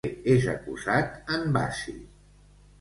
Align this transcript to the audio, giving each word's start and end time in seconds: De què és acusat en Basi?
De 0.05 0.09
què 0.13 0.21
és 0.35 0.47
acusat 0.53 1.31
en 1.37 1.47
Basi? 1.61 1.97